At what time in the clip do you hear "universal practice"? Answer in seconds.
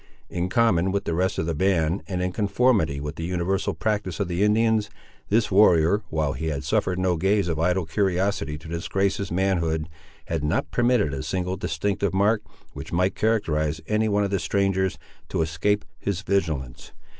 3.23-4.19